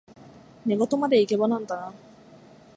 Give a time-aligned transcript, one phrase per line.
[0.65, 1.93] 寝言までイケボなんだな